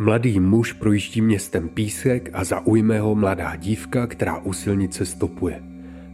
Mladý 0.00 0.40
muž 0.40 0.72
projíždí 0.72 1.20
městem 1.20 1.68
písek 1.68 2.30
a 2.32 2.44
zaujme 2.44 3.00
ho 3.00 3.14
mladá 3.14 3.56
dívka, 3.56 4.06
která 4.06 4.38
u 4.38 4.52
silnice 4.52 5.06
stopuje. 5.06 5.62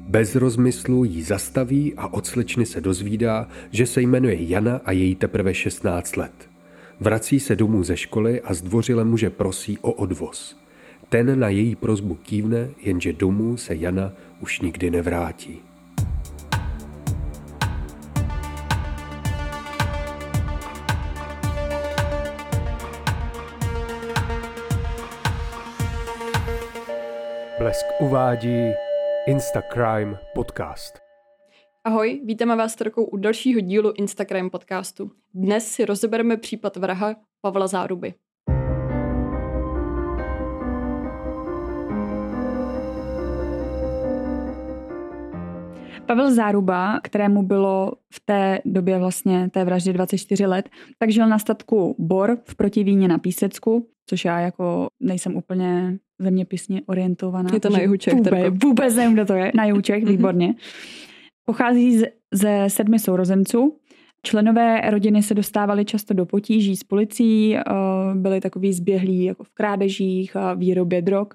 Bez 0.08 0.34
rozmyslu 0.34 1.04
ji 1.04 1.22
zastaví 1.22 1.94
a 1.96 2.12
od 2.12 2.26
slečny 2.26 2.66
se 2.66 2.80
dozvídá, 2.80 3.48
že 3.70 3.86
se 3.86 4.00
jmenuje 4.00 4.36
Jana 4.48 4.80
a 4.84 4.92
její 4.92 5.14
teprve 5.14 5.54
16 5.54 6.16
let. 6.16 6.50
Vrací 7.00 7.40
se 7.40 7.56
domů 7.56 7.82
ze 7.82 7.96
školy 7.96 8.40
a 8.40 8.54
zdvořile 8.54 9.04
muže 9.04 9.30
prosí 9.30 9.78
o 9.78 9.92
odvoz. 9.92 10.56
Ten 11.08 11.38
na 11.38 11.48
její 11.48 11.76
prozbu 11.76 12.14
kývne, 12.14 12.70
jenže 12.82 13.12
domů 13.12 13.56
se 13.56 13.74
Jana 13.74 14.12
už 14.40 14.60
nikdy 14.60 14.90
nevrátí. 14.90 15.58
Blesk 27.74 27.86
uvádí 28.00 28.72
Instacrime 29.26 30.18
podcast. 30.34 30.98
Ahoj, 31.84 32.20
vítáme 32.24 32.56
vás 32.56 32.74
trochu 32.74 33.04
u 33.04 33.16
dalšího 33.16 33.60
dílu 33.60 33.92
Instagram 33.96 34.50
podcastu. 34.50 35.10
Dnes 35.34 35.66
si 35.66 35.84
rozebereme 35.84 36.36
případ 36.36 36.76
vraha 36.76 37.14
Pavla 37.40 37.66
Záruby. 37.66 38.14
Pavel 46.06 46.34
Záruba, 46.34 47.00
kterému 47.02 47.42
bylo 47.42 47.92
v 48.12 48.20
té 48.24 48.58
době 48.64 48.98
vlastně 48.98 49.50
té 49.50 49.64
vraždy 49.64 49.92
24 49.92 50.46
let, 50.46 50.68
tak 50.98 51.10
žil 51.10 51.28
na 51.28 51.38
statku 51.38 51.96
Bor 51.98 52.38
v 52.44 52.54
Protivíně 52.54 53.08
na 53.08 53.18
Písecku, 53.18 53.88
což 54.06 54.24
já 54.24 54.40
jako 54.40 54.86
nejsem 55.00 55.36
úplně 55.36 55.98
zeměpisně 56.18 56.82
orientovaná. 56.86 57.50
Je 57.54 57.60
to 57.60 57.70
na 57.70 57.80
jihu 57.80 57.96
Čech. 57.96 58.14
Vůbec, 58.14 58.54
vůbec 58.64 58.94
nevím, 58.94 59.14
kdo 59.14 59.24
to 59.24 59.32
je. 59.32 59.52
Na 59.54 59.64
jihu 59.64 59.80
Čech, 59.80 60.02
mhm. 60.02 60.12
výborně. 60.12 60.54
Pochází 61.44 61.98
z, 61.98 62.04
ze 62.32 62.64
sedmi 62.68 62.98
sourozenců. 62.98 63.78
Členové 64.22 64.90
rodiny 64.90 65.22
se 65.22 65.34
dostávali 65.34 65.84
často 65.84 66.14
do 66.14 66.26
potíží 66.26 66.76
s 66.76 66.84
policií, 66.84 67.56
eh, 67.56 67.62
byli 68.14 68.40
takový 68.40 68.72
zběhlí 68.72 69.24
jako 69.24 69.44
v 69.44 69.50
krádežích 69.50 70.36
a 70.36 70.54
výrobě 70.54 71.02
drog. 71.02 71.28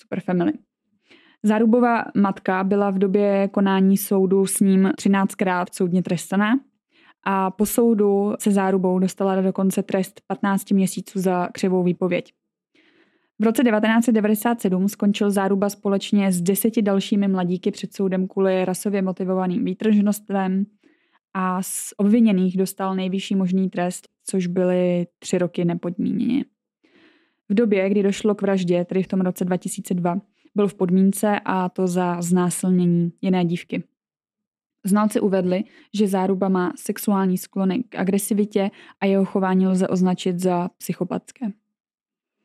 Super 0.00 0.20
family. 0.20 0.52
Zárubová 1.42 2.04
matka 2.16 2.64
byla 2.64 2.90
v 2.90 2.98
době 2.98 3.48
konání 3.48 3.96
soudu 3.96 4.46
s 4.46 4.60
ním 4.60 4.90
13krát 4.96 5.64
soudně 5.72 6.02
trestaná 6.02 6.60
a 7.24 7.50
po 7.50 7.66
soudu 7.66 8.34
se 8.38 8.50
zárubou 8.50 8.98
dostala 8.98 9.40
dokonce 9.40 9.82
trest 9.82 10.20
15 10.26 10.70
měsíců 10.70 11.20
za 11.20 11.48
křivou 11.52 11.82
výpověď. 11.82 12.32
V 13.40 13.42
roce 13.42 13.62
1997 13.62 14.88
skončil 14.88 15.30
záruba 15.30 15.68
společně 15.68 16.32
s 16.32 16.40
deseti 16.40 16.82
dalšími 16.82 17.28
mladíky 17.28 17.70
před 17.70 17.94
soudem 17.94 18.28
kvůli 18.28 18.64
rasově 18.64 19.02
motivovaným 19.02 19.64
výtržnostvem 19.64 20.66
a 21.34 21.62
z 21.62 21.94
obviněných 21.96 22.56
dostal 22.56 22.94
nejvyšší 22.94 23.34
možný 23.34 23.70
trest, 23.70 24.08
což 24.24 24.46
byly 24.46 25.06
tři 25.18 25.38
roky 25.38 25.64
nepodmíněně. 25.64 26.44
V 27.48 27.54
době, 27.54 27.90
kdy 27.90 28.02
došlo 28.02 28.34
k 28.34 28.42
vraždě, 28.42 28.84
tedy 28.84 29.02
v 29.02 29.08
tom 29.08 29.20
roce 29.20 29.44
2002, 29.44 30.20
byl 30.54 30.68
v 30.68 30.74
podmínce 30.74 31.40
a 31.44 31.68
to 31.68 31.86
za 31.86 32.22
znásilnění 32.22 33.12
jiné 33.20 33.44
dívky. 33.44 33.82
Znalci 34.84 35.20
uvedli, 35.20 35.64
že 35.94 36.08
záruba 36.08 36.48
má 36.48 36.72
sexuální 36.76 37.38
sklony 37.38 37.82
k 37.82 37.94
agresivitě 37.94 38.70
a 39.00 39.06
jeho 39.06 39.24
chování 39.24 39.66
lze 39.66 39.88
označit 39.88 40.40
za 40.40 40.68
psychopatské. 40.78 41.46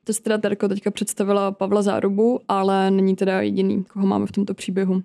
To 0.07 0.13
si 0.13 0.21
teda 0.21 0.37
Terko 0.37 0.67
teďka 0.67 0.91
představila 0.91 1.51
Pavla 1.51 1.81
Zárubu, 1.81 2.39
ale 2.47 2.91
není 2.91 3.15
teda 3.15 3.41
jediný, 3.41 3.83
koho 3.83 4.07
máme 4.07 4.25
v 4.25 4.31
tomto 4.31 4.53
příběhu. 4.53 5.03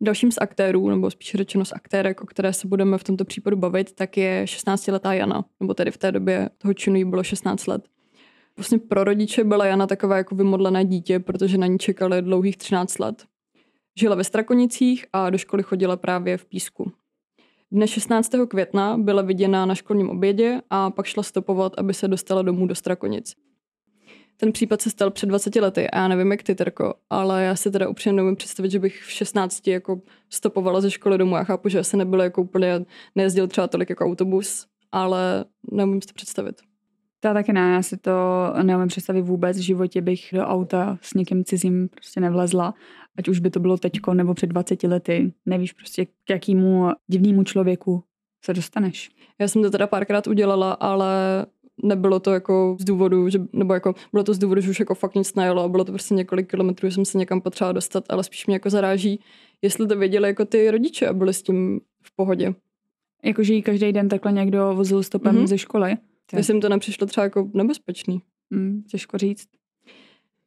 Dalším 0.00 0.32
z 0.32 0.38
aktérů, 0.40 0.90
nebo 0.90 1.10
spíš 1.10 1.32
řečeno 1.34 1.64
z 1.64 1.72
aktérek, 1.72 2.20
o 2.20 2.26
které 2.26 2.52
se 2.52 2.68
budeme 2.68 2.98
v 2.98 3.04
tomto 3.04 3.24
případu 3.24 3.56
bavit, 3.56 3.92
tak 3.92 4.16
je 4.16 4.44
16-letá 4.44 5.12
Jana, 5.12 5.44
nebo 5.60 5.74
tedy 5.74 5.90
v 5.90 5.98
té 5.98 6.12
době 6.12 6.50
toho 6.58 6.74
činu 6.74 6.96
jí 6.96 7.04
bylo 7.04 7.22
16 7.22 7.66
let. 7.66 7.88
Vlastně 8.56 8.78
pro 8.78 9.04
rodiče 9.04 9.44
byla 9.44 9.66
Jana 9.66 9.86
taková 9.86 10.16
jako 10.16 10.34
vymodlené 10.34 10.84
dítě, 10.84 11.18
protože 11.18 11.58
na 11.58 11.66
ní 11.66 11.78
čekali 11.78 12.22
dlouhých 12.22 12.56
13 12.56 12.98
let. 12.98 13.24
Žila 13.98 14.16
ve 14.16 14.24
Strakonicích 14.24 15.06
a 15.12 15.30
do 15.30 15.38
školy 15.38 15.62
chodila 15.62 15.96
právě 15.96 16.36
v 16.36 16.44
Písku. 16.44 16.92
Dne 17.72 17.88
16. 17.88 18.32
května 18.48 18.98
byla 18.98 19.22
viděna 19.22 19.66
na 19.66 19.74
školním 19.74 20.10
obědě 20.10 20.60
a 20.70 20.90
pak 20.90 21.06
šla 21.06 21.22
stopovat, 21.22 21.72
aby 21.78 21.94
se 21.94 22.08
dostala 22.08 22.42
domů 22.42 22.66
do 22.66 22.74
Strakonic. 22.74 23.34
Ten 24.40 24.52
případ 24.52 24.82
se 24.82 24.90
stal 24.90 25.10
před 25.10 25.26
20 25.26 25.56
lety 25.56 25.90
a 25.90 25.98
já 25.98 26.08
nevím, 26.08 26.30
jak 26.30 26.42
ty, 26.42 26.54
Terko, 26.54 26.94
ale 27.10 27.44
já 27.44 27.56
si 27.56 27.70
teda 27.70 27.88
upřímně 27.88 28.16
nemůžu 28.16 28.36
představit, 28.36 28.70
že 28.70 28.78
bych 28.78 29.02
v 29.02 29.10
16 29.10 29.68
jako 29.68 30.00
stopovala 30.30 30.80
ze 30.80 30.90
školy 30.90 31.18
domů. 31.18 31.36
Já 31.36 31.44
chápu, 31.44 31.68
že 31.68 31.78
asi 31.78 31.96
nebylo 31.96 32.22
jako 32.22 32.42
úplně, 32.42 32.84
nejezdil 33.14 33.48
třeba 33.48 33.68
tolik 33.68 33.90
jako 33.90 34.04
autobus, 34.04 34.66
ale 34.92 35.44
neumím 35.72 36.02
si 36.02 36.08
to 36.08 36.14
představit. 36.14 36.56
Já 37.24 37.34
taky 37.34 37.52
ne, 37.52 37.72
já 37.72 37.82
si 37.82 37.96
to 37.96 38.12
neumím 38.62 38.88
představit 38.88 39.22
vůbec. 39.22 39.58
V 39.58 39.62
životě 39.62 40.00
bych 40.00 40.28
do 40.32 40.42
auta 40.42 40.98
s 41.02 41.14
někým 41.14 41.44
cizím 41.44 41.88
prostě 41.88 42.20
nevlezla. 42.20 42.74
Ať 43.18 43.28
už 43.28 43.38
by 43.38 43.50
to 43.50 43.60
bylo 43.60 43.76
teďko 43.76 44.14
nebo 44.14 44.34
před 44.34 44.46
20 44.46 44.82
lety. 44.82 45.32
Nevíš 45.46 45.72
prostě, 45.72 46.06
k 46.06 46.30
jakému 46.30 46.90
divnému 47.08 47.44
člověku 47.44 48.04
se 48.44 48.54
dostaneš. 48.54 49.10
Já 49.38 49.48
jsem 49.48 49.62
to 49.62 49.70
teda 49.70 49.86
párkrát 49.86 50.26
udělala, 50.26 50.72
ale 50.72 51.46
nebylo 51.82 52.20
to 52.20 52.32
jako 52.32 52.76
z 52.80 52.84
důvodu, 52.84 53.28
že, 53.28 53.38
nebo 53.52 53.74
jako 53.74 53.94
bylo 54.12 54.24
to 54.24 54.34
z 54.34 54.38
důvodu, 54.38 54.60
že 54.60 54.70
už 54.70 54.80
jako 54.80 54.94
fakt 54.94 55.14
nic 55.14 55.34
nejelo 55.34 55.62
a 55.62 55.68
bylo 55.68 55.84
to 55.84 55.92
prostě 55.92 56.14
několik 56.14 56.50
kilometrů, 56.50 56.88
že 56.88 56.94
jsem 56.94 57.04
se 57.04 57.18
někam 57.18 57.40
potřebovala 57.40 57.72
dostat, 57.72 58.04
ale 58.08 58.24
spíš 58.24 58.46
mě 58.46 58.56
jako 58.56 58.70
zaráží, 58.70 59.20
jestli 59.62 59.86
to 59.86 59.96
věděli 59.96 60.28
jako 60.28 60.44
ty 60.44 60.70
rodiče 60.70 61.06
a 61.06 61.12
byli 61.12 61.34
s 61.34 61.42
tím 61.42 61.80
v 62.02 62.16
pohodě. 62.16 62.54
Jakože 63.24 63.54
jí 63.54 63.62
každý 63.62 63.92
den 63.92 64.08
takhle 64.08 64.32
někdo 64.32 64.72
vozil 64.74 65.02
stopem 65.02 65.36
mm-hmm. 65.36 65.46
ze 65.46 65.58
školy? 65.58 65.96
Jestli 66.32 66.54
jim 66.54 66.60
to 66.60 66.68
nepřišlo 66.68 67.06
třeba 67.06 67.24
jako 67.24 67.50
nebezpečný. 67.54 68.22
Mm, 68.50 68.82
těžko 68.82 69.18
říct. 69.18 69.48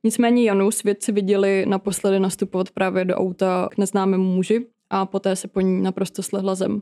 Nicméně 0.04 0.44
Janu 0.44 0.72
svědci 0.72 1.12
viděli 1.12 1.66
naposledy 1.66 2.20
nastupovat 2.20 2.72
právě 2.72 3.06
do 3.06 3.16
auta 3.16 3.70
k 3.72 3.78
neznámému 3.78 4.24
muži 4.36 4.66
a 4.90 5.06
poté 5.06 5.36
se 5.36 5.48
po 5.48 5.62
ní 5.62 5.82
naprosto 5.82 6.24
slehla 6.24 6.56
zem. 6.56 6.82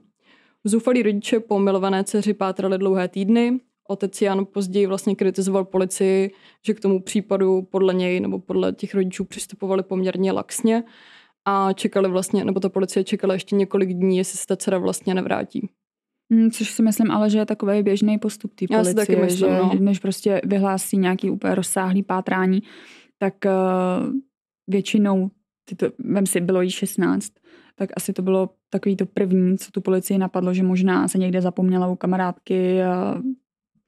Zoufalí 0.63 1.03
rodiče 1.03 1.39
po 1.39 1.59
milované 1.59 2.03
dceři 2.03 2.33
pátrali 2.33 2.77
dlouhé 2.77 3.07
týdny. 3.07 3.59
Otec 3.87 4.21
Jan 4.21 4.45
později 4.45 4.87
vlastně 4.87 5.15
kritizoval 5.15 5.65
policii, 5.65 6.31
že 6.65 6.73
k 6.73 6.79
tomu 6.79 7.01
případu 7.01 7.61
podle 7.61 7.93
něj 7.93 8.19
nebo 8.19 8.39
podle 8.39 8.73
těch 8.73 8.95
rodičů 8.95 9.25
přistupovali 9.25 9.83
poměrně 9.83 10.31
laxně 10.31 10.83
a 11.45 11.73
čekali 11.73 12.09
vlastně, 12.09 12.45
nebo 12.45 12.59
ta 12.59 12.69
policie 12.69 13.03
čekala 13.03 13.33
ještě 13.33 13.55
několik 13.55 13.89
dní, 13.93 14.17
jestli 14.17 14.37
se 14.37 14.47
ta 14.47 14.55
dcera 14.55 14.77
vlastně 14.77 15.13
nevrátí. 15.13 15.69
Hmm, 16.31 16.51
což 16.51 16.71
si 16.71 16.83
myslím 16.83 17.11
ale, 17.11 17.29
že 17.29 17.37
je 17.37 17.45
takový 17.45 17.83
běžný 17.83 18.17
postup 18.17 18.53
té 18.55 18.65
policie, 18.67 18.93
taky 18.93 19.15
myslím, 19.15 19.49
že 19.49 19.57
no. 19.57 19.73
než 19.79 19.99
prostě 19.99 20.41
vyhlásí 20.43 20.97
nějaký 20.97 21.29
úplně 21.29 21.55
rozsáhlý 21.55 22.03
pátrání, 22.03 22.63
tak 23.17 23.33
uh, 23.45 24.13
většinou, 24.67 25.29
ty 25.69 25.75
to, 25.75 25.87
vem 25.99 26.25
si, 26.25 26.41
bylo 26.41 26.61
jí 26.61 26.71
16, 26.71 27.33
tak 27.75 27.89
asi 27.97 28.13
to 28.13 28.21
bylo 28.21 28.49
takový 28.69 28.95
to 28.95 29.05
první, 29.05 29.57
co 29.57 29.71
tu 29.71 29.81
policii 29.81 30.17
napadlo, 30.17 30.53
že 30.53 30.63
možná 30.63 31.07
se 31.07 31.17
někde 31.17 31.41
zapomněla 31.41 31.87
u 31.87 31.95
kamarádky 31.95 32.83
a 32.83 33.21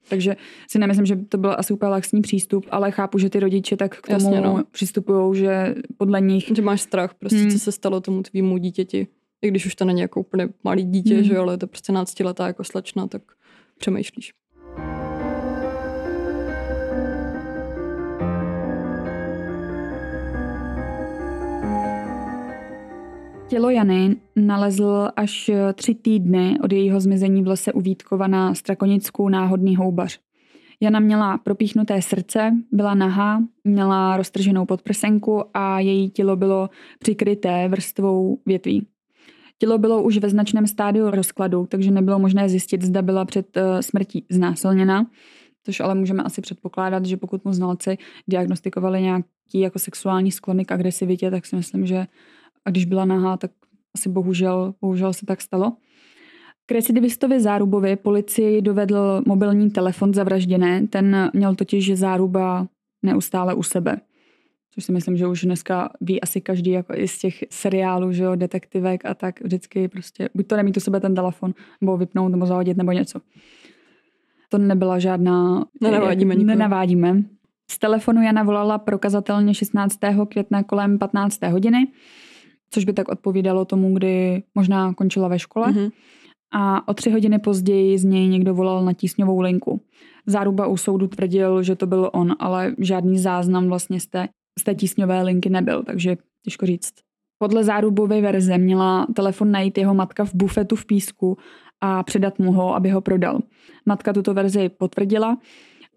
takže 0.08 0.36
si 0.70 0.78
nemyslím, 0.78 1.06
že 1.06 1.16
to 1.16 1.38
byl 1.38 1.54
asi 1.58 1.72
úplně 1.72 1.90
laxní 1.90 2.20
přístup, 2.20 2.66
ale 2.70 2.90
chápu, 2.90 3.18
že 3.18 3.30
ty 3.30 3.40
rodiče 3.40 3.76
tak 3.76 4.00
k 4.00 4.08
tomu 4.08 4.40
no. 4.40 4.64
přistupují, 4.70 5.38
že 5.38 5.74
podle 5.96 6.20
nich... 6.20 6.52
Že 6.56 6.62
máš 6.62 6.80
strach, 6.80 7.14
prostě 7.14 7.38
hmm. 7.38 7.50
co 7.50 7.58
se 7.58 7.72
stalo 7.72 8.00
tomu 8.00 8.22
tvýmu 8.22 8.58
dítěti 8.58 9.06
i 9.44 9.48
když 9.48 9.66
už 9.66 9.74
to 9.74 9.84
není 9.84 10.00
jako 10.00 10.20
úplně 10.20 10.48
malý 10.64 10.84
dítě, 10.84 11.14
hmm. 11.14 11.24
že 11.24 11.34
jo, 11.34 11.42
ale 11.42 11.54
je 11.54 11.58
to 11.58 11.66
prostě 11.66 11.92
náctiletá 11.92 12.46
jako 12.46 12.64
slečna, 12.64 13.06
tak 13.06 13.22
přemýšlíš. 13.78 14.32
Tělo 23.54 23.70
Jany 23.70 24.16
nalezl 24.36 25.08
až 25.16 25.50
tři 25.74 25.94
týdny 25.94 26.58
od 26.62 26.72
jejího 26.72 27.00
zmizení 27.00 27.42
v 27.42 27.46
lese 27.46 27.72
u 27.72 27.80
Vítkova 27.80 28.26
na 28.26 28.54
Strakonickou 28.54 29.28
náhodný 29.28 29.76
houbař. 29.76 30.18
Jana 30.80 31.00
měla 31.00 31.38
propíchnuté 31.38 32.02
srdce, 32.02 32.52
byla 32.72 32.94
nahá, 32.94 33.42
měla 33.64 34.16
roztrženou 34.16 34.66
podprsenku 34.66 35.42
a 35.54 35.80
její 35.80 36.10
tělo 36.10 36.36
bylo 36.36 36.70
přikryté 36.98 37.68
vrstvou 37.68 38.38
větví. 38.46 38.86
Tělo 39.58 39.78
bylo 39.78 40.02
už 40.02 40.18
ve 40.18 40.28
značném 40.30 40.66
stádiu 40.66 41.10
rozkladu, 41.10 41.66
takže 41.70 41.90
nebylo 41.90 42.18
možné 42.18 42.48
zjistit, 42.48 42.82
zda 42.82 43.02
byla 43.02 43.24
před 43.24 43.56
uh, 43.56 43.62
smrtí 43.80 44.26
znásilněna, 44.30 45.06
což 45.64 45.80
ale 45.80 45.94
můžeme 45.94 46.22
asi 46.22 46.40
předpokládat, 46.40 47.06
že 47.06 47.16
pokud 47.16 47.44
mu 47.44 47.52
znalci 47.52 47.98
diagnostikovali 48.28 49.02
nějaký 49.02 49.28
jako 49.54 49.78
sexuální 49.78 50.32
sklony 50.32 50.64
k 50.64 50.72
agresivitě, 50.72 51.30
tak 51.30 51.46
si 51.46 51.56
myslím, 51.56 51.86
že 51.86 52.06
a 52.64 52.70
když 52.70 52.84
byla 52.84 53.04
nahá, 53.04 53.36
tak 53.36 53.50
asi 53.94 54.08
bohužel, 54.08 54.74
bohužel 54.80 55.12
se 55.12 55.26
tak 55.26 55.40
stalo. 55.40 55.72
K 56.66 56.72
recidivistovi 56.72 57.40
Zárubovi 57.40 57.96
policii 57.96 58.62
dovedl 58.62 59.22
mobilní 59.26 59.70
telefon 59.70 60.14
zavražděné, 60.14 60.86
ten 60.86 61.30
měl 61.34 61.54
totiž 61.54 61.94
záruba 61.94 62.66
neustále 63.02 63.54
u 63.54 63.62
sebe. 63.62 64.00
Což 64.74 64.84
si 64.84 64.92
myslím, 64.92 65.16
že 65.16 65.26
už 65.26 65.44
dneska 65.44 65.90
ví 66.00 66.20
asi 66.20 66.40
každý 66.40 66.70
jako 66.70 66.94
i 66.94 67.08
z 67.08 67.18
těch 67.18 67.44
seriálů, 67.50 68.12
že 68.12 68.24
jo, 68.24 68.34
detektivek 68.34 69.04
a 69.04 69.14
tak 69.14 69.40
vždycky 69.40 69.88
prostě, 69.88 70.28
buď 70.34 70.46
to 70.46 70.56
nemít 70.56 70.76
u 70.76 70.80
sebe 70.80 71.00
ten 71.00 71.14
telefon, 71.14 71.54
nebo 71.80 71.96
vypnout, 71.96 72.30
nebo 72.30 72.46
zahodit, 72.46 72.76
nebo 72.76 72.92
něco. 72.92 73.20
To 74.48 74.58
nebyla 74.58 74.98
žádná... 74.98 75.64
Nenavádíme 75.80 76.34
nikoho. 76.34 76.56
Nenavádíme. 76.56 77.22
Z 77.70 77.78
telefonu 77.78 78.22
Jana 78.22 78.42
volala 78.42 78.78
prokazatelně 78.78 79.54
16. 79.54 79.98
května 80.28 80.62
kolem 80.62 80.98
15. 80.98 81.42
hodiny, 81.42 81.86
což 82.74 82.84
by 82.84 82.92
tak 82.92 83.08
odpovídalo 83.08 83.64
tomu, 83.64 83.94
kdy 83.94 84.42
možná 84.54 84.94
končila 84.94 85.28
ve 85.28 85.38
škole. 85.38 85.72
Mm-hmm. 85.72 85.90
A 86.54 86.88
o 86.88 86.94
tři 86.94 87.10
hodiny 87.10 87.38
později 87.38 87.98
z 87.98 88.04
něj 88.04 88.28
někdo 88.28 88.54
volal 88.54 88.84
na 88.84 88.92
tísňovou 88.92 89.40
linku. 89.40 89.80
Záruba 90.26 90.66
u 90.66 90.76
soudu 90.76 91.06
tvrdil, 91.06 91.62
že 91.62 91.76
to 91.76 91.86
byl 91.86 92.10
on, 92.12 92.34
ale 92.38 92.74
žádný 92.78 93.18
záznam 93.18 93.68
vlastně 93.68 94.00
z 94.00 94.06
té, 94.06 94.28
z 94.58 94.64
té 94.64 94.74
tísňové 94.74 95.22
linky 95.22 95.50
nebyl, 95.50 95.82
takže 95.82 96.16
těžko 96.44 96.66
říct. 96.66 96.92
Podle 97.38 97.64
zárubové 97.64 98.20
verze 98.20 98.58
měla 98.58 99.06
telefon 99.14 99.50
najít 99.50 99.78
jeho 99.78 99.94
matka 99.94 100.24
v 100.24 100.34
bufetu 100.34 100.76
v 100.76 100.86
Písku 100.86 101.38
a 101.80 102.02
předat 102.02 102.38
mu 102.38 102.52
ho, 102.52 102.74
aby 102.74 102.90
ho 102.90 103.00
prodal. 103.00 103.38
Matka 103.86 104.12
tuto 104.12 104.34
verzi 104.34 104.68
potvrdila 104.68 105.38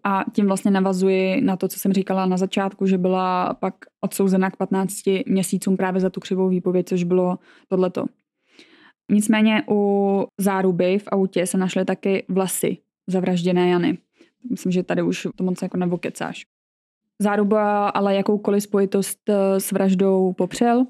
a 0.04 0.24
tím 0.32 0.46
vlastně 0.46 0.70
navazuji 0.70 1.40
na 1.40 1.56
to, 1.56 1.68
co 1.68 1.78
jsem 1.78 1.92
říkala 1.92 2.26
na 2.26 2.36
začátku, 2.36 2.86
že 2.86 2.98
byla 2.98 3.54
pak 3.54 3.74
odsouzena 4.00 4.50
k 4.50 4.56
15 4.56 5.02
měsícům 5.26 5.76
právě 5.76 6.00
za 6.00 6.10
tu 6.10 6.20
křivou 6.20 6.48
výpověď, 6.48 6.88
což 6.88 7.04
bylo 7.04 7.38
tohleto. 7.68 8.04
Nicméně 9.12 9.62
u 9.70 10.26
záruby 10.38 10.98
v 10.98 11.08
autě 11.08 11.46
se 11.46 11.58
našly 11.58 11.84
taky 11.84 12.24
vlasy 12.28 12.78
zavražděné 13.06 13.68
Jany. 13.68 13.98
Myslím, 14.50 14.72
že 14.72 14.82
tady 14.82 15.02
už 15.02 15.28
to 15.36 15.44
moc 15.44 15.62
jako 15.62 15.76
nevokecáš. 15.76 16.46
Záruba 17.18 17.88
ale 17.88 18.14
jakoukoliv 18.14 18.62
spojitost 18.62 19.18
eh, 19.28 19.60
s 19.60 19.72
vraždou 19.72 20.32
popřel. 20.32 20.86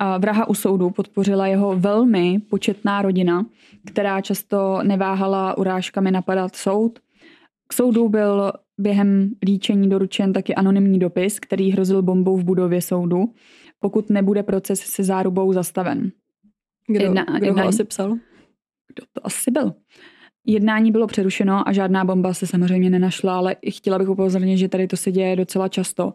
A 0.00 0.18
vraha 0.18 0.48
u 0.48 0.54
soudu 0.54 0.90
podpořila 0.90 1.46
jeho 1.46 1.76
velmi 1.78 2.38
početná 2.50 3.02
rodina, 3.02 3.46
která 3.86 4.20
často 4.20 4.80
neváhala 4.82 5.58
urážkami 5.58 6.10
napadat 6.10 6.56
soud. 6.56 6.98
K 7.68 7.72
soudu 7.72 8.08
byl 8.08 8.52
během 8.78 9.30
líčení 9.46 9.88
doručen 9.88 10.32
taky 10.32 10.54
anonymní 10.54 10.98
dopis, 10.98 11.40
který 11.40 11.70
hrozil 11.70 12.02
bombou 12.02 12.36
v 12.36 12.44
budově 12.44 12.82
soudu, 12.82 13.34
pokud 13.80 14.10
nebude 14.10 14.42
proces 14.42 14.80
se 14.80 15.04
zárubou 15.04 15.52
zastaven. 15.52 16.10
Kdo, 16.86 17.04
jedna, 17.04 17.24
kdo 17.36 17.46
jedna, 17.46 17.62
ho 17.62 17.68
asi 17.68 17.84
psal? 17.84 18.10
Kdo 18.94 19.06
to 19.12 19.26
asi 19.26 19.50
byl? 19.50 19.74
Jednání 20.46 20.92
bylo 20.92 21.06
přerušeno 21.06 21.68
a 21.68 21.72
žádná 21.72 22.04
bomba 22.04 22.34
se 22.34 22.46
samozřejmě 22.46 22.90
nenašla, 22.90 23.36
ale 23.36 23.56
chtěla 23.70 23.98
bych 23.98 24.08
upozornit, 24.08 24.58
že 24.58 24.68
tady 24.68 24.86
to 24.86 24.96
se 24.96 25.12
děje 25.12 25.36
docela 25.36 25.68
často. 25.68 26.14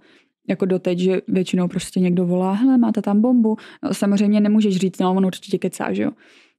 Jako 0.50 0.66
doteď, 0.66 1.00
že 1.00 1.22
většinou 1.28 1.68
prostě 1.68 2.00
někdo 2.00 2.26
volá, 2.26 2.54
hele, 2.54 2.78
máte 2.78 3.02
tam 3.02 3.22
bombu. 3.22 3.58
No, 3.84 3.94
samozřejmě 3.94 4.42
nemůžeš 4.42 4.78
říct, 4.78 5.00
no 5.00 5.12
on 5.12 5.26
určitě 5.26 5.58
kecá, 5.58 5.94
že 5.94 6.04
jo. 6.04 6.12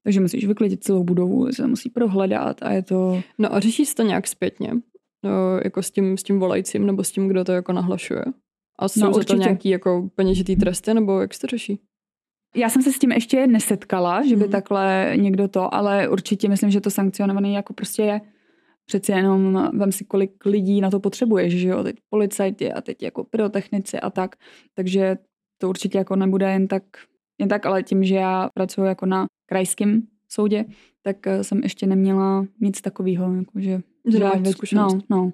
Takže 0.04 0.20
musíš 0.20 0.46
vyklidit 0.46 0.84
celou 0.84 1.04
budovu, 1.04 1.52
se 1.52 1.66
musí 1.66 1.90
prohledat 1.90 2.62
a 2.62 2.72
je 2.72 2.82
to... 2.82 3.22
No 3.38 3.54
a 3.54 3.60
řeší 3.60 3.86
se 3.86 3.94
to 3.94 4.02
nějak 4.02 4.26
zpětně? 4.26 4.70
No, 5.24 5.60
jako 5.64 5.82
s 5.82 5.90
tím, 5.90 6.18
s 6.18 6.22
tím 6.22 6.38
volajícím 6.38 6.86
nebo 6.86 7.04
s 7.04 7.10
tím, 7.10 7.28
kdo 7.28 7.44
to 7.44 7.52
jako 7.52 7.72
nahlašuje? 7.72 8.24
A 8.78 8.88
jsou 8.88 9.06
no, 9.06 9.12
za 9.12 9.24
to 9.24 9.36
nějaký 9.36 9.68
jako 9.68 10.08
peněžitý 10.14 10.56
tresty, 10.56 10.94
nebo 10.94 11.20
jak 11.20 11.34
se 11.34 11.40
to 11.40 11.46
řeší? 11.46 11.80
Já 12.56 12.70
jsem 12.70 12.82
se 12.82 12.92
s 12.92 12.98
tím 12.98 13.12
ještě 13.12 13.46
nesetkala, 13.46 14.26
že 14.26 14.36
by 14.36 14.44
mm. 14.44 14.50
takhle 14.50 15.12
někdo 15.16 15.48
to, 15.48 15.74
ale 15.74 16.08
určitě 16.08 16.48
myslím, 16.48 16.70
že 16.70 16.80
to 16.80 16.90
sankcionovaný 16.90 17.54
jako 17.54 17.72
prostě 17.72 18.02
je. 18.02 18.20
Přeci 18.86 19.12
jenom 19.12 19.70
vem 19.74 19.92
si, 19.92 20.04
kolik 20.04 20.46
lidí 20.46 20.80
na 20.80 20.90
to 20.90 21.00
potřebuješ, 21.00 21.54
že 21.54 21.68
jo, 21.68 21.82
teď 21.82 21.96
policajti 22.10 22.72
a 22.72 22.80
teď 22.80 23.02
jako 23.02 23.24
pyrotechnici 23.24 24.00
a 24.00 24.10
tak, 24.10 24.36
takže 24.74 25.16
to 25.58 25.68
určitě 25.68 25.98
jako 25.98 26.16
nebude 26.16 26.52
jen 26.52 26.68
tak, 26.68 26.82
jen 27.38 27.48
tak, 27.48 27.66
ale 27.66 27.82
tím, 27.82 28.04
že 28.04 28.14
já 28.14 28.48
pracuji 28.54 28.84
jako 28.84 29.06
na 29.06 29.26
krajském 29.46 30.02
soudě, 30.28 30.64
tak 31.02 31.26
eh, 31.26 31.44
jsem 31.44 31.60
ještě 31.62 31.86
neměla 31.86 32.46
nic 32.60 32.80
takového, 32.80 33.34
jakože... 33.34 33.80
Že 34.08 34.50
zkušenost. 34.50 35.04
No, 35.10 35.16
no. 35.16 35.32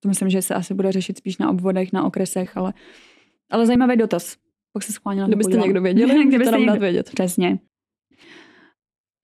To 0.00 0.08
myslím, 0.08 0.30
že 0.30 0.42
se 0.42 0.54
asi 0.54 0.74
bude 0.74 0.92
řešit 0.92 1.18
spíš 1.18 1.38
na 1.38 1.50
obvodech, 1.50 1.92
na 1.92 2.04
okresech, 2.04 2.56
ale, 2.56 2.74
ale 3.50 3.66
zajímavý 3.66 3.96
dotaz. 3.96 4.36
Pak 4.72 4.82
se 4.82 4.92
schválně 4.92 5.20
na 5.20 5.26
Kdybyste 5.26 5.56
někdo 5.56 5.82
věděli, 5.82 6.24
kdybyste 6.28 6.52
nám 6.52 6.66
dát 6.66 6.78
vědět. 6.78 7.10
Přesně. 7.10 7.58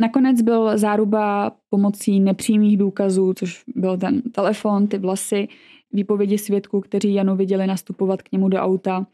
Nakonec 0.01 0.43
byl 0.43 0.79
záruba 0.79 1.57
pomocí 1.71 2.21
nepřímých 2.21 2.77
důkazů, 2.77 3.35
což 3.35 3.65
byl 3.75 3.99
ten 3.99 4.23
telefon, 4.23 4.87
ty 4.87 4.99
vlasy, 4.99 5.49
výpovědi 5.93 6.39
svědků, 6.39 6.81
kteří 6.81 7.15
Janu 7.15 7.37
viděli 7.37 7.67
nastupovat 7.67 8.23
k 8.23 8.33
němu 8.33 8.49
do 8.49 8.59
auta, 8.59 9.07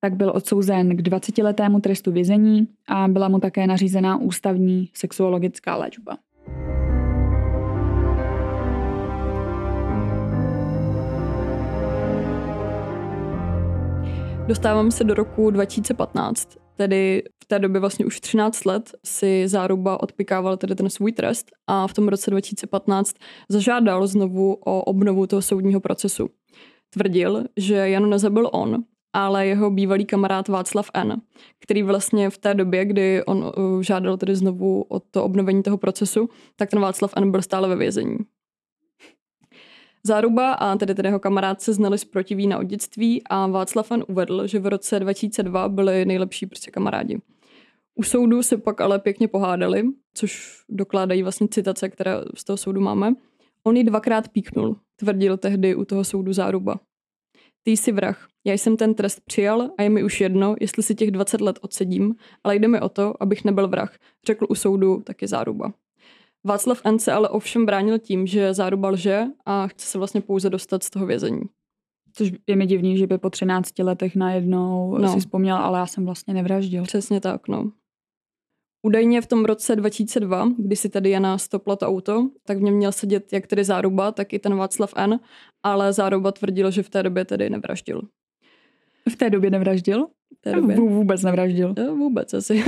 tak 0.00 0.16
byl 0.16 0.32
odsouzen 0.34 0.96
k 0.96 1.00
20-letému 1.00 1.80
trestu 1.80 2.12
vězení 2.12 2.68
a 2.88 3.08
byla 3.08 3.28
mu 3.28 3.40
také 3.40 3.66
nařízená 3.66 4.20
ústavní 4.20 4.90
sexuologická 4.94 5.76
léčba. 5.76 6.16
Dostáváme 14.48 14.90
se 14.90 15.04
do 15.04 15.14
roku 15.14 15.50
2015, 15.50 16.48
tedy 16.76 17.22
v 17.42 17.46
té 17.46 17.58
době 17.58 17.80
vlastně 17.80 18.06
už 18.06 18.20
13 18.20 18.64
let 18.64 18.90
si 19.04 19.48
záruba 19.48 20.02
odpikával 20.02 20.56
tedy 20.56 20.74
ten 20.74 20.90
svůj 20.90 21.12
trest 21.12 21.50
a 21.66 21.86
v 21.86 21.94
tom 21.94 22.08
roce 22.08 22.30
2015 22.30 23.14
zažádal 23.48 24.06
znovu 24.06 24.54
o 24.54 24.82
obnovu 24.84 25.26
toho 25.26 25.42
soudního 25.42 25.80
procesu. 25.80 26.28
Tvrdil, 26.90 27.44
že 27.56 27.74
Jan 27.74 28.10
nezabil 28.10 28.48
on, 28.52 28.84
ale 29.18 29.46
jeho 29.46 29.70
bývalý 29.70 30.04
kamarád 30.04 30.48
Václav 30.48 30.90
N., 30.94 31.20
který 31.60 31.82
vlastně 31.82 32.30
v 32.30 32.38
té 32.38 32.54
době, 32.54 32.84
kdy 32.84 33.24
on 33.24 33.38
uh, 33.38 33.82
žádal 33.82 34.16
tedy 34.16 34.36
znovu 34.36 34.82
o 34.82 35.00
to 35.00 35.24
obnovení 35.24 35.62
toho 35.62 35.78
procesu, 35.78 36.28
tak 36.56 36.70
ten 36.70 36.80
Václav 36.80 37.12
N. 37.16 37.30
byl 37.30 37.42
stále 37.42 37.68
ve 37.68 37.76
vězení. 37.76 38.18
Záruba 40.06 40.52
a 40.52 40.76
tedy 40.76 40.94
tedy 40.94 41.08
jeho 41.08 41.20
kamarád 41.20 41.60
se 41.60 41.72
znali 41.72 41.98
z 41.98 42.04
protivína 42.04 42.58
od 42.58 42.62
dětství 42.62 43.22
a 43.30 43.46
Václav 43.46 43.90
N. 43.92 44.04
uvedl, 44.08 44.46
že 44.46 44.58
v 44.58 44.66
roce 44.66 45.00
2002 45.00 45.68
byli 45.68 46.04
nejlepší 46.04 46.46
prostě 46.46 46.70
kamarádi. 46.70 47.20
U 47.94 48.02
soudu 48.02 48.42
se 48.42 48.56
pak 48.56 48.80
ale 48.80 48.98
pěkně 48.98 49.28
pohádali, 49.28 49.82
což 50.14 50.62
dokládají 50.68 51.22
vlastně 51.22 51.48
citace, 51.48 51.88
které 51.88 52.14
z 52.34 52.44
toho 52.44 52.56
soudu 52.56 52.80
máme. 52.80 53.12
On 53.64 53.76
ji 53.76 53.84
dvakrát 53.84 54.28
píknul, 54.28 54.76
tvrdil 54.96 55.36
tehdy 55.36 55.74
u 55.74 55.84
toho 55.84 56.04
soudu 56.04 56.32
Záruba. 56.32 56.80
Ty 57.68 57.72
jsi 57.72 57.92
vrah. 57.92 58.28
Já 58.44 58.54
jsem 58.54 58.76
ten 58.76 58.94
trest 58.94 59.20
přijal 59.24 59.70
a 59.78 59.82
je 59.82 59.90
mi 59.90 60.04
už 60.04 60.20
jedno, 60.20 60.56
jestli 60.60 60.82
si 60.82 60.94
těch 60.94 61.10
20 61.10 61.40
let 61.40 61.58
odsedím, 61.62 62.14
ale 62.44 62.56
jde 62.56 62.68
mi 62.68 62.80
o 62.80 62.88
to, 62.88 63.22
abych 63.22 63.44
nebyl 63.44 63.68
vrah, 63.68 63.96
řekl 64.26 64.46
u 64.48 64.54
soudu 64.54 65.02
taky 65.04 65.26
Záruba. 65.26 65.72
Václav 66.44 66.80
N. 66.84 66.98
se 66.98 67.12
ale 67.12 67.28
ovšem 67.28 67.66
bránil 67.66 67.98
tím, 67.98 68.26
že 68.26 68.54
záruba 68.54 68.88
lže 68.88 69.24
a 69.46 69.66
chce 69.66 69.86
se 69.86 69.98
vlastně 69.98 70.20
pouze 70.20 70.50
dostat 70.50 70.82
z 70.82 70.90
toho 70.90 71.06
vězení. 71.06 71.40
Což 72.12 72.32
je 72.46 72.56
mi 72.56 72.66
divný, 72.66 72.98
že 72.98 73.06
by 73.06 73.18
po 73.18 73.30
13 73.30 73.78
letech 73.78 74.16
najednou 74.16 74.98
no. 74.98 75.12
si 75.12 75.20
vzpomněl, 75.20 75.56
ale 75.56 75.78
já 75.78 75.86
jsem 75.86 76.04
vlastně 76.04 76.34
nevraždil. 76.34 76.82
Přesně 76.82 77.20
tak, 77.20 77.48
no. 77.48 77.70
Údajně 78.88 79.20
v 79.20 79.26
tom 79.26 79.44
roce 79.44 79.76
2002, 79.76 80.48
kdy 80.58 80.76
si 80.76 80.88
tady 80.88 81.10
Jana 81.10 81.38
stopla 81.38 81.76
to 81.76 81.86
auto, 81.86 82.28
tak 82.46 82.58
v 82.58 82.62
něm 82.62 82.74
měl 82.74 82.92
sedět 82.92 83.32
jak 83.32 83.46
tedy 83.46 83.64
záruba, 83.64 84.12
tak 84.12 84.32
i 84.32 84.38
ten 84.38 84.56
Václav 84.56 84.92
N., 84.96 85.20
ale 85.62 85.92
záruba 85.92 86.32
tvrdil, 86.32 86.70
že 86.70 86.82
v 86.82 86.88
té 86.88 87.02
době 87.02 87.24
tedy 87.24 87.50
nevraždil. 87.50 88.02
V 89.10 89.16
té 89.16 89.30
době 89.30 89.50
nevraždil? 89.50 90.06
V 90.38 90.40
té 90.40 90.52
době. 90.52 90.76
Vůbec 90.76 91.22
nevraždil. 91.22 91.74
Jo, 91.78 91.96
vůbec 91.96 92.34
asi. 92.34 92.64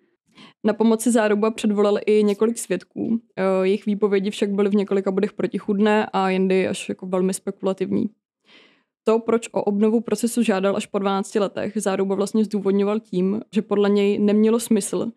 Na 0.64 0.72
pomoci 0.72 1.10
záruba 1.10 1.50
předvolal 1.50 1.98
i 2.06 2.24
několik 2.24 2.58
svědků. 2.58 3.20
Eh, 3.36 3.66
jejich 3.66 3.86
výpovědi 3.86 4.30
však 4.30 4.50
byly 4.50 4.70
v 4.70 4.74
několika 4.74 5.10
bodech 5.10 5.32
protichudné 5.32 6.06
a 6.12 6.28
jindy 6.28 6.68
až 6.68 6.88
jako 6.88 7.06
velmi 7.06 7.34
spekulativní. 7.34 8.10
To, 9.04 9.18
proč 9.18 9.48
o 9.52 9.62
obnovu 9.62 10.00
procesu 10.00 10.42
žádal 10.42 10.76
až 10.76 10.86
po 10.86 10.98
12 10.98 11.34
letech, 11.34 11.72
záruba 11.76 12.14
vlastně 12.14 12.44
zdůvodňoval 12.44 13.00
tím, 13.00 13.40
že 13.54 13.62
podle 13.62 13.90
něj 13.90 14.18
nemělo 14.18 14.60
smysl, 14.60 15.12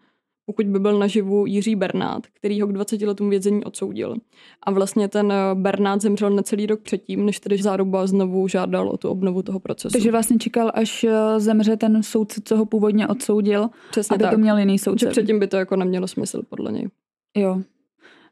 pokud 0.46 0.66
by 0.66 0.80
byl 0.80 1.00
naživu 1.00 1.46
Jiří 1.46 1.76
Bernát, 1.76 2.28
který 2.34 2.62
ho 2.62 2.68
k 2.68 2.74
20 2.74 3.02
letům 3.02 3.30
vězení 3.30 3.64
odsoudil. 3.64 4.16
A 4.64 4.72
vlastně 4.72 5.08
ten 5.08 5.32
eh, 5.32 5.56
Bernát 5.56 6.02
zemřel 6.02 6.30
necelý 6.30 6.66
rok 6.66 6.82
předtím, 6.82 7.26
než 7.26 7.40
tedy 7.40 7.58
záruba 7.58 8.08
znovu 8.08 8.48
žádal 8.48 8.90
o 8.90 8.98
tu 8.98 9.10
obnovu 9.10 9.42
toho 9.42 9.60
procesu. 9.60 9.94
Takže 9.94 10.12
vlastně 10.12 10.38
čekal, 10.38 10.72
až 10.74 11.04
eh, 11.04 11.40
zemře 11.40 11.78
ten 11.78 12.04
soudce, 12.04 12.42
co 12.46 12.58
ho 12.58 12.66
původně 12.66 13.08
odsoudil, 13.08 13.70
Přesně 13.92 14.14
aby 14.14 14.24
tak. 14.24 14.32
to 14.32 14.38
měl 14.38 14.58
jiný 14.58 14.80
soudce. 14.80 15.08
Předtím 15.08 15.40
by 15.40 15.48
to 15.48 15.58
jako 15.58 15.76
nemělo 15.76 16.08
smysl, 16.08 16.42
podle 16.50 16.72
něj. 16.72 16.90
Jo. 17.38 17.62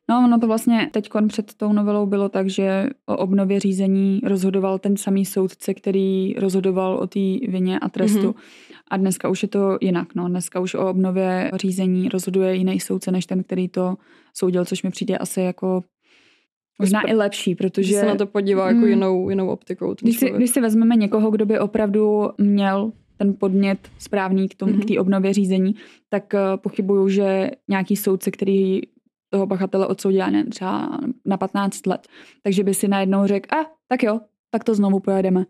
No, 0.10 0.24
ono 0.26 0.40
to 0.40 0.48
vlastně 0.48 0.90
teď 0.92 1.10
před 1.28 1.54
tou 1.54 1.74
novelou 1.74 2.06
bylo 2.06 2.30
tak, 2.30 2.50
že 2.50 2.90
o 3.06 3.18
obnově 3.18 3.60
řízení 3.60 4.22
rozhodoval 4.24 4.80
ten 4.80 4.98
samý 4.98 5.26
soudce, 5.26 5.74
který 5.74 6.34
rozhodoval 6.34 6.96
o 6.96 7.08
té 7.08 7.20
vině 7.48 7.80
a 7.80 7.90
trestu. 7.90 8.20
Mm-hmm. 8.20 8.36
A 8.92 8.98
dneska 8.98 9.30
už 9.30 9.42
je 9.42 9.50
to 9.50 9.78
jinak. 9.82 10.16
No. 10.16 10.28
Dneska 10.28 10.60
už 10.60 10.74
o 10.74 10.90
obnově 10.90 11.52
řízení 11.56 12.10
rozhoduje 12.10 12.56
jiný 12.56 12.80
soudce, 12.80 13.12
než 13.12 13.26
ten, 13.26 13.44
který 13.44 13.68
to 13.68 13.96
soudil, 14.34 14.66
což 14.66 14.84
mi 14.84 14.90
přijde 14.90 15.18
asi 15.18 15.42
jako 15.42 15.84
Možná 16.80 17.10
i 17.10 17.14
lepší, 17.14 17.56
protože... 17.56 17.94
se 17.94 18.06
na 18.06 18.16
to 18.16 18.26
podívá 18.26 18.68
jako 18.68 18.80
mm, 18.80 18.88
jinou, 18.88 19.30
jinou 19.30 19.48
optikou. 19.48 19.96
Když 20.02 20.18
si, 20.18 20.30
když 20.30 20.50
si 20.50 20.62
vezmeme 20.62 20.96
někoho, 20.96 21.32
kdo 21.32 21.46
by 21.46 21.60
opravdu 21.60 22.30
měl 22.38 22.92
ten 23.18 23.34
podnět 23.40 23.80
správný 24.00 24.50
k, 24.50 24.56
tomu, 24.56 24.74
mm-hmm. 24.74 24.82
k 24.82 24.86
té 24.86 25.00
obnově 25.00 25.34
řízení, 25.34 25.76
tak 26.10 26.34
uh, 26.34 26.40
pochybuju, 26.62 27.10
že 27.10 27.52
nějaký 27.70 27.96
soudce, 27.96 28.32
který 28.32 28.82
toho 29.34 29.48
pachatele 29.48 29.88
odsoudil 29.88 30.32
ne, 30.32 30.46
třeba 30.46 31.00
na 31.26 31.38
15 31.38 31.88
let, 31.88 32.08
takže 32.44 32.64
by 32.64 32.74
si 32.74 32.88
najednou 32.88 33.28
řekl, 33.28 33.56
a 33.56 33.66
tak 33.88 34.04
jo, 34.04 34.20
tak 34.50 34.64
to 34.64 34.76
znovu 34.76 35.00
pojedeme. 35.00 35.46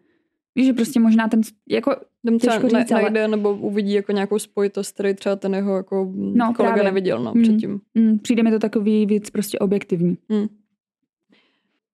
Víš, 0.55 0.65
že 0.65 0.73
prostě 0.73 0.99
možná 0.99 1.27
ten, 1.27 1.41
jako 1.69 1.95
ten 2.25 2.39
těžko 2.39 2.69
říct, 2.69 2.89
ne, 2.89 3.01
ale... 3.01 3.27
nebo 3.27 3.53
uvidí 3.53 3.93
jako 3.93 4.11
nějakou 4.11 4.39
spojitost, 4.39 4.93
který 4.93 5.13
třeba 5.13 5.35
ten 5.35 5.55
jeho 5.55 5.77
jako 5.77 6.11
no, 6.15 6.53
kolega 6.53 6.73
právě. 6.73 6.83
neviděl 6.83 7.23
no, 7.23 7.33
mm, 7.35 7.43
předtím. 7.43 7.81
Mm, 7.95 8.19
přijde 8.19 8.43
mi 8.43 8.51
to 8.51 8.59
takový 8.59 9.05
víc 9.05 9.29
prostě 9.29 9.59
objektivní. 9.59 10.17
Mm. 10.29 10.47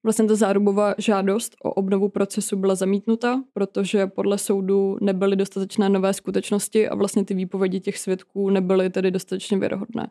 Vlastně 0.03 0.25
ta 0.25 0.36
zárubová 0.36 0.96
žádost 0.98 1.55
o 1.63 1.72
obnovu 1.72 2.10
procesu 2.10 2.58
byla 2.58 2.75
zamítnuta, 2.75 3.43
protože 3.53 4.08
podle 4.08 4.38
soudu 4.38 4.98
nebyly 5.01 5.36
dostatečné 5.36 5.89
nové 5.89 6.13
skutečnosti 6.13 6.89
a 6.89 6.96
vlastně 6.96 7.25
ty 7.25 7.34
výpovědi 7.34 7.79
těch 7.79 7.98
svědků 7.98 8.50
nebyly 8.50 8.89
tedy 8.89 9.12
dostatečně 9.12 9.58
věrohodné. 9.58 10.08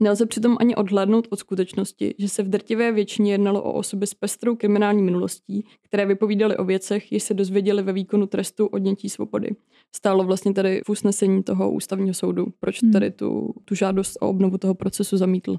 Nelze 0.00 0.26
přitom 0.26 0.56
ani 0.60 0.76
odhlédnout 0.76 1.28
od 1.30 1.38
skutečnosti, 1.38 2.14
že 2.18 2.28
se 2.28 2.42
v 2.42 2.48
drtivé 2.48 2.92
většině 2.92 3.32
jednalo 3.32 3.62
o 3.62 3.72
osoby 3.72 4.06
s 4.06 4.14
pestrou 4.14 4.56
kriminální 4.56 5.02
minulostí, 5.02 5.66
které 5.82 6.06
vypovídaly 6.06 6.56
o 6.56 6.64
věcech, 6.64 7.12
jež 7.12 7.22
se 7.22 7.34
dozvěděli 7.34 7.82
ve 7.82 7.92
výkonu 7.92 8.26
trestu 8.26 8.66
odnětí 8.66 9.10
svobody. 9.10 9.50
Stálo 9.94 10.24
vlastně 10.24 10.54
tady 10.54 10.80
v 10.86 10.90
usnesení 10.90 11.42
toho 11.42 11.72
ústavního 11.72 12.14
soudu, 12.14 12.46
proč 12.60 12.82
hmm. 12.82 12.92
tady 12.92 13.10
tu, 13.10 13.54
tu 13.64 13.74
žádost 13.74 14.16
o 14.20 14.28
obnovu 14.28 14.58
toho 14.58 14.74
procesu 14.74 15.16
zamítl. 15.16 15.56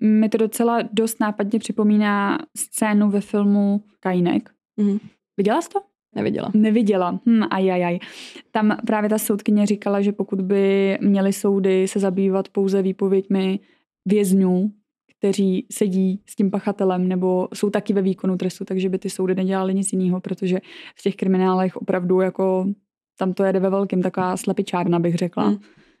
Mi 0.00 0.28
to 0.28 0.38
docela 0.38 0.78
dost 0.92 1.20
nápadně 1.20 1.58
připomíná 1.58 2.38
scénu 2.56 3.10
ve 3.10 3.20
filmu 3.20 3.84
Kajnek. 4.00 4.50
Mm. 4.76 4.98
Viděla 5.36 5.62
jsi 5.62 5.68
to? 5.68 5.80
Neviděla. 6.14 6.50
Neviděla. 6.54 7.20
Hm, 7.26 7.42
ajajaj. 7.50 7.98
Tam 8.50 8.76
právě 8.86 9.10
ta 9.10 9.18
soudkyně 9.18 9.66
říkala, 9.66 10.00
že 10.00 10.12
pokud 10.12 10.40
by 10.40 10.98
měly 11.00 11.32
soudy 11.32 11.88
se 11.88 11.98
zabývat 11.98 12.48
pouze 12.48 12.82
výpověďmi 12.82 13.60
vězňů, 14.06 14.70
kteří 15.18 15.66
sedí 15.72 16.22
s 16.26 16.36
tím 16.36 16.50
pachatelem 16.50 17.08
nebo 17.08 17.48
jsou 17.54 17.70
taky 17.70 17.92
ve 17.92 18.02
výkonu 18.02 18.36
trestu, 18.36 18.64
takže 18.64 18.88
by 18.88 18.98
ty 18.98 19.10
soudy 19.10 19.34
nedělali 19.34 19.74
nic 19.74 19.92
jiného, 19.92 20.20
protože 20.20 20.58
v 20.96 21.02
těch 21.02 21.16
kriminálech 21.16 21.76
opravdu 21.76 22.20
jako 22.20 22.66
tam 23.18 23.32
to 23.32 23.44
jede 23.44 23.60
ve 23.60 23.70
velkým, 23.70 24.02
taková 24.02 24.36
slepičárna 24.36 24.98
bych 24.98 25.14
řekla. 25.14 25.50
Mm. 25.50 25.58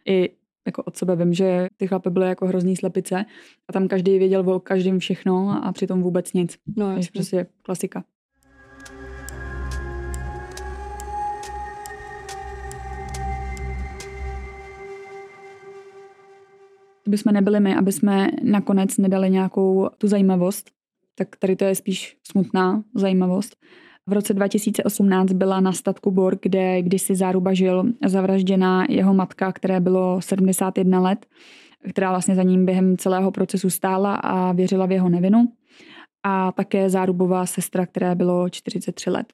I 0.08 0.30
jako 0.66 0.82
od 0.82 0.96
sebe 0.96 1.16
vím, 1.16 1.34
že 1.34 1.66
ty 1.76 1.86
chlapy 1.86 2.10
byly 2.10 2.26
jako 2.28 2.46
hrozný 2.46 2.76
slepice 2.76 3.24
a 3.68 3.72
tam 3.72 3.88
každý 3.88 4.18
věděl 4.18 4.50
o 4.50 4.60
každém 4.60 4.98
všechno 4.98 5.64
a 5.64 5.72
přitom 5.72 6.02
vůbec 6.02 6.32
nic. 6.32 6.58
No, 6.76 6.96
je 6.96 7.00
prostě 7.12 7.46
klasika. 7.62 8.04
To 17.08 17.10
bychom 17.10 17.32
nebyli 17.32 17.60
my, 17.60 17.74
aby 17.76 17.92
jsme 17.92 18.28
nakonec 18.42 18.98
nedali 18.98 19.30
nějakou 19.30 19.88
tu 19.98 20.08
zajímavost, 20.08 20.70
tak 21.14 21.36
tady 21.36 21.56
to 21.56 21.64
je 21.64 21.74
spíš 21.74 22.16
smutná 22.30 22.82
zajímavost. 22.94 23.56
V 24.06 24.12
roce 24.12 24.34
2018 24.34 25.32
byla 25.32 25.60
na 25.60 25.72
statku 25.72 26.10
Borg, 26.10 26.38
kde 26.42 26.82
kdysi 26.82 27.16
záruba 27.16 27.54
žil, 27.54 27.84
zavražděna 28.06 28.86
jeho 28.88 29.14
matka, 29.14 29.52
které 29.52 29.80
bylo 29.80 30.22
71 30.22 31.00
let, 31.00 31.26
která 31.90 32.10
vlastně 32.10 32.34
za 32.34 32.42
ním 32.42 32.66
během 32.66 32.96
celého 32.96 33.30
procesu 33.30 33.70
stála 33.70 34.14
a 34.14 34.52
věřila 34.52 34.86
v 34.86 34.92
jeho 34.92 35.08
nevinu. 35.08 35.52
A 36.22 36.52
také 36.52 36.90
zárubová 36.90 37.46
sestra, 37.46 37.86
které 37.86 38.14
bylo 38.14 38.48
43 38.48 39.10
let. 39.10 39.32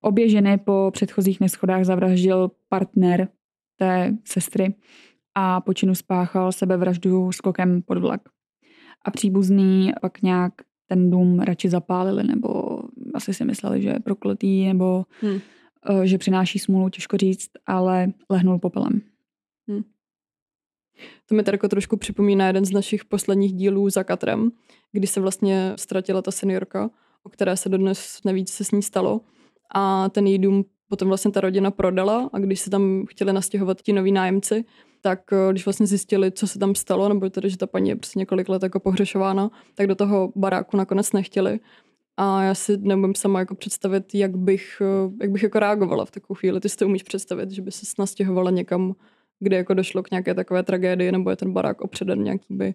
Obě 0.00 0.28
ženy 0.28 0.58
po 0.58 0.90
předchozích 0.92 1.40
neschodách 1.40 1.84
zavraždil 1.84 2.50
partner 2.68 3.28
té 3.78 4.16
sestry 4.24 4.74
a 5.34 5.60
počinu 5.60 5.94
spáchal 5.94 6.52
sebevraždu 6.52 7.32
skokem 7.32 7.82
pod 7.82 7.98
vlak. 7.98 8.20
A 9.04 9.10
příbuzný 9.10 9.92
pak 10.00 10.22
nějak 10.22 10.52
ten 10.86 11.10
dům 11.10 11.40
radši 11.40 11.68
zapálili 11.68 12.24
nebo 12.24 12.80
asi 13.14 13.34
si 13.34 13.44
mysleli, 13.44 13.82
že 13.82 13.88
je 13.88 14.00
prokletý 14.00 14.66
nebo 14.66 15.04
hmm. 15.20 15.40
že 16.04 16.18
přináší 16.18 16.58
smůlu, 16.58 16.88
těžko 16.88 17.16
říct, 17.16 17.50
ale 17.66 18.06
lehnul 18.30 18.58
popelem. 18.58 19.00
Hmm. 19.68 19.82
To 21.28 21.34
mi 21.34 21.42
tady 21.42 21.54
jako 21.54 21.68
trošku 21.68 21.96
připomíná 21.96 22.46
jeden 22.46 22.64
z 22.64 22.70
našich 22.70 23.04
posledních 23.04 23.52
dílů 23.52 23.90
za 23.90 24.04
Katrem, 24.04 24.50
kdy 24.92 25.06
se 25.06 25.20
vlastně 25.20 25.72
ztratila 25.76 26.22
ta 26.22 26.30
seniorka, 26.30 26.90
o 27.22 27.28
které 27.28 27.56
se 27.56 27.68
dodnes 27.68 28.20
neví, 28.24 28.44
co 28.44 28.52
se 28.52 28.64
s 28.64 28.70
ní 28.70 28.82
stalo. 28.82 29.20
A 29.74 30.08
ten 30.08 30.26
její 30.26 30.38
dům 30.38 30.64
potom 30.94 31.08
vlastně 31.08 31.30
ta 31.30 31.40
rodina 31.40 31.70
prodala 31.70 32.30
a 32.32 32.38
když 32.38 32.60
se 32.60 32.70
tam 32.70 33.04
chtěli 33.08 33.32
nastěhovat 33.32 33.82
ti 33.82 33.92
noví 33.92 34.12
nájemci, 34.12 34.64
tak 35.00 35.32
eh, 35.32 35.52
když 35.52 35.64
vlastně 35.66 35.86
zjistili, 35.86 36.32
co 36.32 36.46
se 36.46 36.58
tam 36.58 36.74
stalo, 36.74 37.08
nebo 37.08 37.30
tedy, 37.30 37.50
že 37.50 37.56
ta 37.56 37.66
paní 37.66 37.88
je 37.88 37.96
prostě 37.96 38.18
několik 38.18 38.48
let 38.48 38.62
jako 38.62 38.80
pohřešována, 38.80 39.50
tak 39.74 39.86
do 39.86 39.94
toho 39.94 40.32
baráku 40.36 40.76
nakonec 40.76 41.12
nechtěli. 41.12 41.60
A 42.16 42.42
já 42.42 42.54
si 42.54 42.76
nemůžu 42.76 43.12
sama 43.16 43.38
jako 43.38 43.54
představit, 43.54 44.14
jak 44.14 44.36
bych, 44.36 44.82
eh, 44.82 45.10
jak 45.20 45.30
bych 45.30 45.42
jako 45.42 45.58
reagovala 45.58 46.04
v 46.04 46.10
takovou 46.10 46.34
chvíli. 46.34 46.60
Ty 46.60 46.68
si 46.68 46.76
to 46.76 46.86
umíš 46.86 47.02
představit, 47.02 47.50
že 47.50 47.62
by 47.62 47.72
se 47.72 47.86
nastěhovala 47.98 48.50
někam, 48.50 48.94
kde 49.40 49.56
jako 49.56 49.74
došlo 49.74 50.02
k 50.02 50.10
nějaké 50.10 50.34
takové 50.34 50.62
tragédii, 50.62 51.12
nebo 51.12 51.30
je 51.30 51.36
ten 51.36 51.52
barák 51.52 51.80
opředen 51.80 52.22
nějakými 52.22 52.74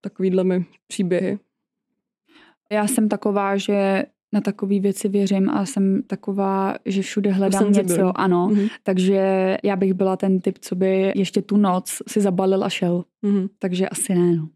takovýhlemi 0.00 0.64
příběhy. 0.86 1.38
Já 2.70 2.86
jsem 2.86 3.08
taková, 3.08 3.56
že 3.56 4.04
na 4.32 4.40
takové 4.40 4.80
věci 4.80 5.08
věřím 5.08 5.50
a 5.50 5.66
jsem 5.66 6.02
taková, 6.06 6.74
že 6.84 7.02
všude 7.02 7.30
hledám 7.30 7.72
něco, 7.72 8.20
ano. 8.20 8.48
Mm-hmm. 8.52 8.70
Takže 8.82 9.56
já 9.62 9.76
bych 9.76 9.94
byla 9.94 10.16
ten 10.16 10.40
typ, 10.40 10.58
co 10.60 10.74
by 10.74 11.12
ještě 11.16 11.42
tu 11.42 11.56
noc 11.56 12.02
si 12.08 12.20
zabalil 12.20 12.64
a 12.64 12.68
šel. 12.68 13.04
Mm-hmm. 13.24 13.48
Takže 13.58 13.88
asi 13.88 14.14
ne, 14.14 14.36
no. 14.36 14.48